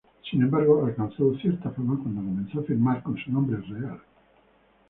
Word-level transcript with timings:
Sin 0.27 0.41
embargo, 0.41 0.83
alcanzó 0.83 1.31
cierta 1.37 1.69
fama 1.69 1.95
cuando 2.01 2.21
comenzó 2.23 2.61
a 2.61 2.63
firmar 2.63 3.03
con 3.03 3.17
su 3.19 3.31
nombre 3.31 3.57
real. 3.61 4.01